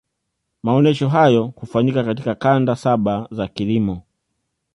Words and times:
maonesho 0.63 1.09
hayo 1.09 1.43
hufanyika 1.55 2.03
katika 2.03 2.35
kanda 2.35 2.75
saba 2.75 3.27
za 3.31 3.47
kilimo 3.47 4.01